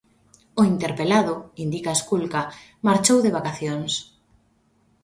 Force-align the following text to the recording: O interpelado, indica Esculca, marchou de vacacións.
O 0.59 0.61
interpelado, 0.73 1.35
indica 1.65 1.91
Esculca, 1.97 2.41
marchou 2.87 3.17
de 3.25 3.33
vacacións. 3.37 3.93